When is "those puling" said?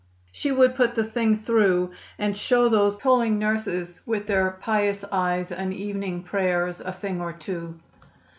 2.69-3.37